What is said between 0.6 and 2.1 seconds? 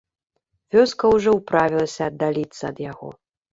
Вёска ўжо ўправілася